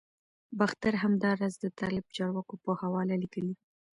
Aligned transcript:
باختر 0.59 0.93
همداراز 1.03 1.53
د 1.59 1.65
طالب 1.79 2.05
چارواکو 2.17 2.55
په 2.63 2.71
حواله 2.81 3.15
لیکلي 3.23 3.55